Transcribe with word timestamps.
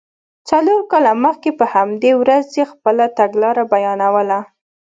څلور 0.49 0.81
کاله 0.91 1.13
مخکې 1.25 1.49
په 1.59 1.65
همدې 1.73 2.11
ورځ 2.21 2.47
یې 2.57 2.65
خپله 2.71 3.05
تګلاره 3.17 3.63
بیانوله. 3.71 4.39